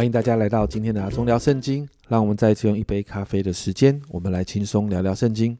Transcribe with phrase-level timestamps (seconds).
[0.00, 1.86] 欢迎大家来到今天的阿忠聊圣经。
[2.08, 5.58] 让我们再次用一杯咖啡的时间，我们来轻松聊聊圣经。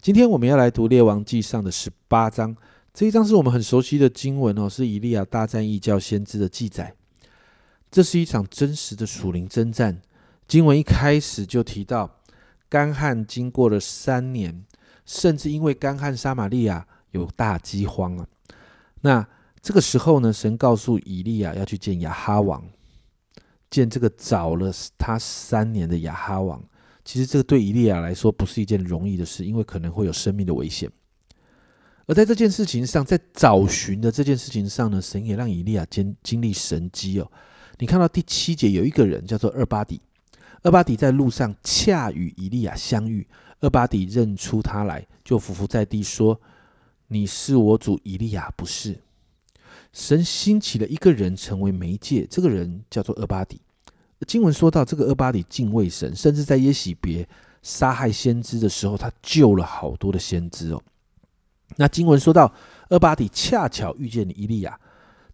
[0.00, 2.56] 今天我们要来读列王记上的十八章，
[2.92, 6.92] 这一章是我们很熟悉的经文哦，是以利亚大战异教先知的记载。
[7.88, 10.02] 这是一场真实的属灵征战。
[10.48, 12.10] 经文一开始就提到，
[12.68, 14.64] 干旱经过了三年，
[15.04, 18.26] 甚至因为干旱，撒玛利亚有大饥荒啊。
[19.02, 19.24] 那
[19.62, 22.60] 这个时候呢，神告诉以利亚要去见亚哈王。
[23.70, 26.62] 见这个找了他三年的亚哈王，
[27.04, 30.90] 其实这个对以利亚来说不是一件容易的事，因为可能会有生命的危险。
[32.06, 37.30] 而在这件事情上，在找寻的这件事情上呢，神也让以利亚经经历神机哦。
[37.78, 40.00] 你看到第七节有一个人叫做二巴底，
[40.62, 43.26] 二巴底在路上恰与以利亚相遇，
[43.60, 46.40] 二巴底认出他来，就伏伏在地说
[47.08, 48.96] ：“你是我主以利亚，不是？”
[49.96, 53.58] 神兴起了一个人成为媒介，这个人叫做厄巴底。
[54.26, 57.26] 经文说到，这个厄巴底敬畏神，甚至在耶喜别
[57.62, 60.82] 杀害先知的时候，他救了好多的先知哦。
[61.76, 62.52] 那经文说到，
[62.90, 64.78] 厄巴底恰巧遇见了伊利亚。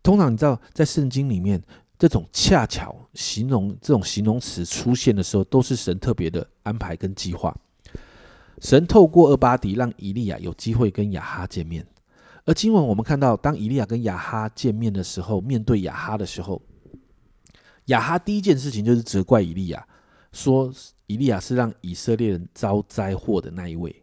[0.00, 1.60] 通常你知道，在圣经里面，
[1.98, 7.52] 这种恰巧形容这种形容词出现的时候，都是神特别的安排跟计划。
[8.60, 11.84] 神透过厄巴底让伊利亚有机会跟亚哈见面。
[12.44, 16.60] 而今晚我们看到，当以利亚跟亚哈见面的时候，面对亚哈的时候，
[17.86, 19.86] 亚哈第一件事情就是责怪以利亚，
[20.32, 20.72] 说
[21.06, 23.94] 以利亚是让以色列人遭灾祸的那一位。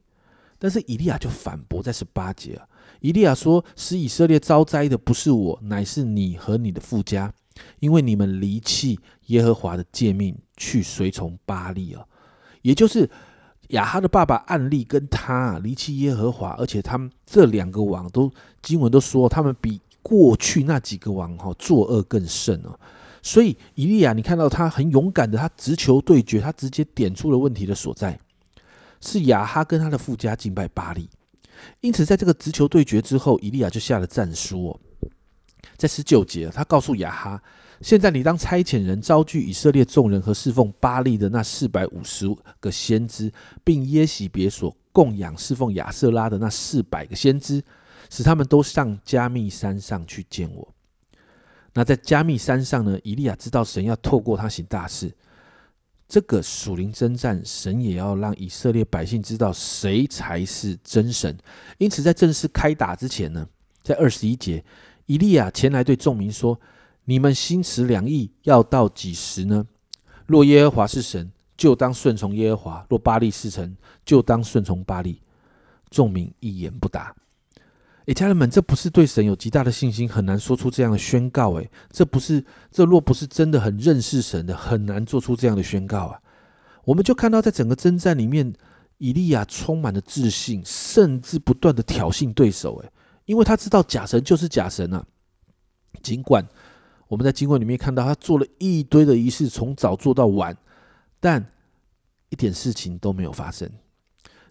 [0.57, 2.65] 但是以利亚就反驳在十八节啊，
[3.01, 7.33] 以利亚说：“使以色列遭灾的不是我，乃是你和你的父家，
[7.79, 12.05] 因为你们离弃耶和华的诫命，去随从巴利啊。”
[12.63, 13.09] 也就是。
[13.69, 22.79] 亚哈的爸爸暗利跟他离弃耶和华，而且他们这两个王都经文都说他们比过去那几个王哈作恶更甚哦。
[23.21, 28.19] 所以以利亚，你看到他很勇敢的，他直球对决，他直接点出了问题的所在，
[29.01, 31.09] 是亚哈跟他的富家敬拜巴利。
[31.81, 34.79] 因此，在这个直球对决之后，以利亚就下了战书哦，
[35.77, 37.41] 在十九节，他告诉亚哈。
[37.81, 42.27] 现在你当差遣人招聚以色列众人和侍奉巴利的那四百五十
[42.59, 43.31] 个先知，
[43.63, 47.63] 并耶喜别所供养侍奉亚瑟拉的那四百个先知，
[48.09, 50.73] 使他们都上加密山上去见我。
[51.73, 52.99] 那在加密山上呢？
[53.01, 55.15] 以利亚知道神要透过他行大事。
[56.09, 61.37] 这个属灵征战，神也要让以色列百姓知道谁才是真神。
[61.77, 63.47] 因此，在正式开打之前呢，
[63.83, 64.61] 在二十一节，
[65.05, 66.59] 以利亚前来对众民说。
[67.09, 69.65] 你们心持两意，要到几时呢？
[70.27, 73.75] 若耶和华是神，就当顺从耶和华；若巴利是神，
[74.05, 75.19] 就当顺从巴利。
[75.89, 77.15] 众民一言不答。
[78.05, 81.53] 诶，家人们，这不是对神有极大的信心，很难说出这样的宣告。
[81.53, 86.21] 诶，这不是，这若不是真的很认识神的，很难做出这样的宣告啊。
[86.85, 88.53] 我们就看到，在整个征战里面，
[88.99, 92.75] 以利亚充满了自信，甚至不断的挑衅对手。
[92.83, 92.91] 诶，
[93.25, 95.03] 因为他知道假神就是假神啊，
[96.03, 96.47] 尽管。
[97.09, 100.55] 我们在经文里面看到，他做了一堆的仪式，从早做到晚，
[101.19, 101.43] 但
[102.29, 103.69] 一点事情都没有发生。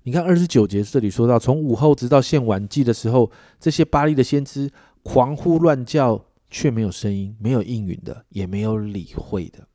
[0.02, 3.30] 你看二十九节这里说到，从午后直到献晚祭的时候，
[3.60, 4.70] 这些巴利的先知
[5.04, 9.66] 狂呼乱叫，却没有声音，没有应允的，也没有理会的，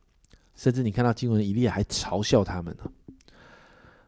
[0.54, 2.84] 甚至你看到经文，以利亚还嘲笑他们呢。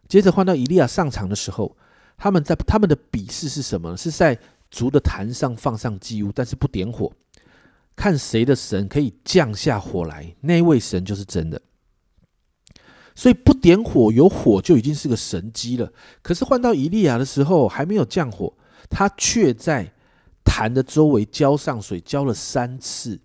[0.06, 1.74] 接着换到以利亚上场的时候，
[2.18, 3.96] 他们在他们的比试是什么？
[3.96, 4.38] 是在
[4.70, 7.10] 竹的坛上放上祭物，但是不点火。
[7.96, 11.60] 看谁的神可以降下火来，那位神就是真的。
[13.14, 15.90] 所以不点火，有火就已经是个神机了。
[16.20, 18.52] 可是换到以利亚的时候，还没有降火，
[18.90, 19.90] 他却在
[20.44, 23.18] 坛的周围浇上水，浇了三次，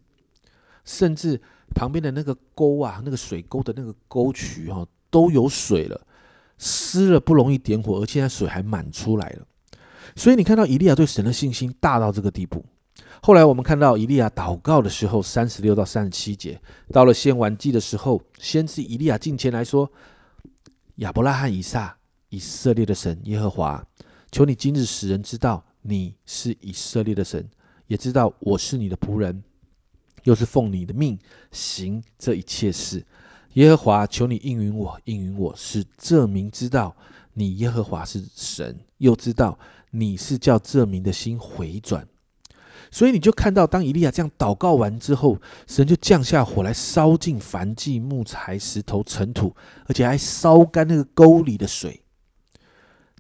[0.86, 1.42] 甚至
[1.76, 6.08] 旁边的那个沟啊，那个水沟的那个沟渠哈，都有水了，
[6.58, 9.45] 湿了不容易点火，而且水还满出来了。
[10.16, 12.66] 所以你看到以利亚对神的信心大到这个地步。
[13.24, 16.60] 后来我们看到以利亚祷告的时候，三十六到三十七节，
[16.92, 19.92] 到了献完祭的时候，先知以利亚进前来说
[20.98, 21.96] ：“亚伯拉罕、以撒、
[22.30, 23.86] 以色列的神耶和华，
[24.32, 27.48] 求你今日使人知道你是以色列的神，
[27.86, 29.44] 也知道我是你的仆人，
[30.24, 31.20] 又是奉你的命
[31.52, 33.06] 行这一切事。
[33.54, 36.96] 耶和华，求你应允我，应允我，使这名知道
[37.34, 39.60] 你耶和华是神，又知道
[39.92, 42.08] 你是叫这名的心回转。”
[42.92, 49.56] 所以你就看到，当以利亚这样祷告完之后，神就降下火来，烧尽凡祭、木材、石头、尘土，
[49.88, 52.02] 而且还烧干那个沟里的水。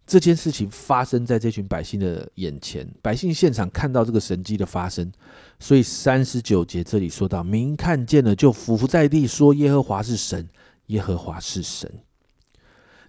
[0.05, 5.09] 这件事情发生在这群百姓的眼前，百姓现场看到这个神迹的发生，
[5.57, 10.49] 所以三十九节这里说到：民看见了就伏伏在地，说耶和华是神，
[10.87, 11.89] 耶和华是神。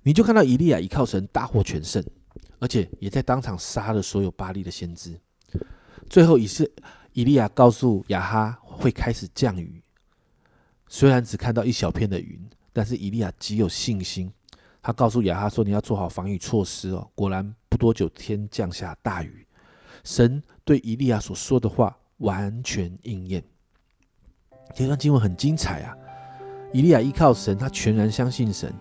[0.04, 2.04] 你就看到以利亚依靠神大获全胜，
[2.60, 5.18] 而且也在当场杀了所有巴利的先知。
[6.08, 6.70] 最后，以是
[7.12, 9.82] 以利亚告诉亚哈会开始降雨，
[10.88, 12.40] 虽然只看到一小片的云，
[12.72, 14.32] 但是以利亚极有信心。
[14.82, 19.46] 他告诉亚哈说：“你要做好防御措施哦。”果然不多久，天降下大雨。
[20.02, 23.42] 神对以利亚所说的话完全应验。
[24.74, 25.94] 这段经文很精彩啊！
[26.72, 28.74] 以利亚依靠神，他全然相信神，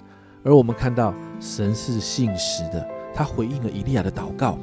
[0.43, 4.57] 而我们看到神是信实的，他回应了以利亚的祷告，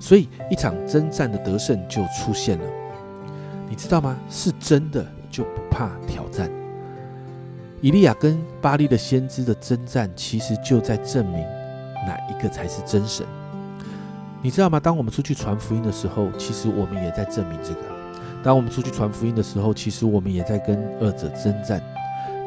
[0.00, 2.64] 所以一场征战的得胜就出现了。
[3.68, 4.18] 你知道吗？
[4.28, 6.50] 是真的就不怕挑战。
[7.80, 11.40] 以利亚跟巴利的先知的征战，其实就在证明
[12.06, 13.24] 哪一个才是真神。
[14.42, 14.80] 你知道吗？
[14.80, 17.80] 当我们出去传福音的时候，其实我们也在证明这个。
[18.42, 21.80] 当我们出去传福音的时候，其实我们也在跟二者征战。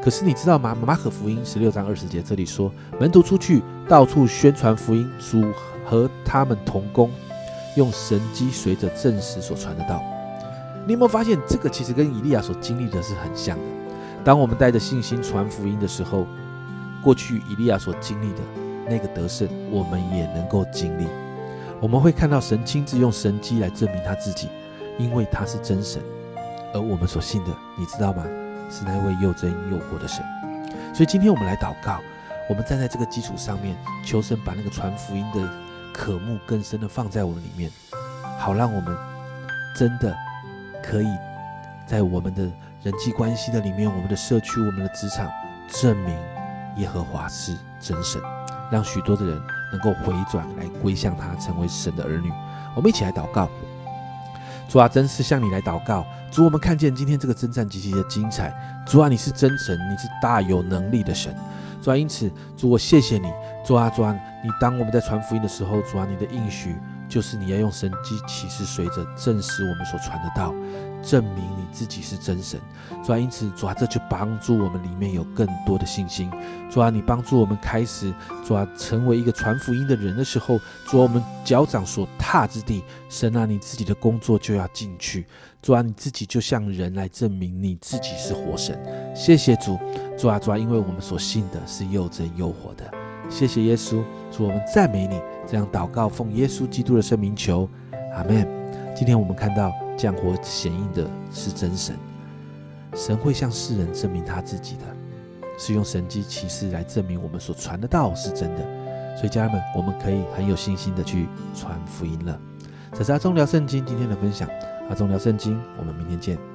[0.04, 0.76] 可是你知道吗？
[0.76, 5.44] 马可福音十六章二十节这里说，门徒出去到处宣传福音，主
[5.86, 7.10] 和他们同工，
[7.76, 10.02] 用神机随着证实所传的道。
[10.86, 13.64] 你有没有发现，这个其实跟以利亚所经历的是很像的？
[14.24, 16.28] 当我们带着信心传福音的时候，
[17.02, 18.40] 过去以利亚所经历的
[18.90, 21.08] 那个得胜，我们也能够经历。
[21.82, 24.48] 我们会看到神亲自用神迹来证明他自己，
[24.98, 26.02] 因为他是真神。
[26.74, 28.24] 而我们所信的，你知道吗？
[28.70, 30.24] 是那位又真又活的神。
[30.94, 32.00] 所以今天我们来祷告，
[32.50, 35.42] 我们站在这个基础上面，求神把那个传福音的
[35.94, 37.70] 渴慕更深的放在我们里面，
[38.40, 38.98] 好让我们
[39.78, 40.14] 真的
[40.84, 41.08] 可以
[41.88, 42.50] 在我们的。
[42.84, 45.32] 人际关系的里面，我们的社区、我们的职场，
[45.70, 46.14] 证明
[46.76, 48.22] 耶和华是真神，
[48.70, 49.42] 让许多的人
[49.72, 52.30] 能够回转来归向他，成为神的儿女。
[52.76, 53.48] 我们一起来祷告，
[54.68, 56.06] 主啊，真是向你来祷告。
[56.30, 58.54] 主，我们看见今天这个征战极其的精彩。
[58.86, 61.34] 主啊，你是真神，你是大有能力的神。
[61.82, 63.32] 主啊，因此，主我谢谢你。
[63.66, 64.14] 主啊，主啊，
[64.44, 66.76] 你当我们在传福音的时候，主啊，你的应许
[67.08, 70.54] 就是你要用神机启示随着证实我们所传的道。
[71.02, 72.60] 证明你自己是真神，
[73.04, 76.32] 主啊，因此主啊，这就帮助我们里面有更多的信心。
[76.70, 78.14] 主啊，你帮助我们开始
[78.46, 80.58] 主啊，成为一个传福音的人的时候，
[80.88, 85.26] 主啊，我们脚掌所踏之地，神啊，你自己的工作就要进去。
[85.62, 88.78] 主啊，你自己就像人来证明你自己是活神。
[89.16, 89.78] 谢谢主，
[90.18, 93.03] 主啊，主啊，因为我们所信的是又真又活的。
[93.34, 95.20] 谢谢耶稣，主我们赞美你。
[95.48, 97.68] 这样祷告，奉耶稣基督的圣名求，
[98.14, 98.48] 阿门。
[98.96, 99.74] 今天我们看到。
[99.96, 101.96] 降火显应的是真神，
[102.96, 104.82] 神会向世人证明他自己的，
[105.56, 109.16] 是用神机骑士来证明我们所传的道是真的。
[109.16, 112.38] 所以家人们，我们可以很有信心的去传福音了。
[112.92, 114.50] 这是阿忠聊圣经今天的分享，
[114.90, 116.53] 阿忠聊圣经，我们明天见。